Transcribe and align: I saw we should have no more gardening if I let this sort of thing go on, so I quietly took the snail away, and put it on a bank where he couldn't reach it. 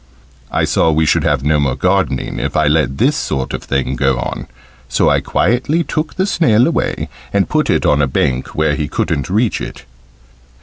I 0.51 0.65
saw 0.65 0.89
we 0.91 1.05
should 1.05 1.23
have 1.25 1.43
no 1.43 1.59
more 1.59 1.75
gardening 1.75 2.39
if 2.39 2.57
I 2.57 2.65
let 2.65 2.97
this 2.97 3.15
sort 3.15 3.53
of 3.53 3.61
thing 3.61 3.95
go 3.95 4.17
on, 4.17 4.47
so 4.89 5.11
I 5.11 5.21
quietly 5.21 5.83
took 5.83 6.15
the 6.15 6.25
snail 6.25 6.65
away, 6.65 7.07
and 7.31 7.47
put 7.47 7.69
it 7.69 7.85
on 7.85 8.01
a 8.01 8.07
bank 8.07 8.55
where 8.55 8.73
he 8.73 8.87
couldn't 8.87 9.29
reach 9.29 9.61
it. 9.61 9.85